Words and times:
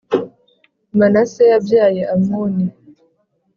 Manase 0.99 1.41
yabyaye 1.51 2.01
Amoni, 2.13 2.65